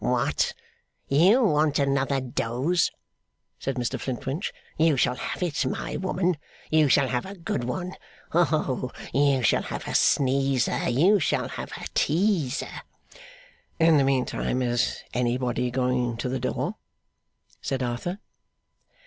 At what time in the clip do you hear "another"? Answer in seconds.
1.77-2.19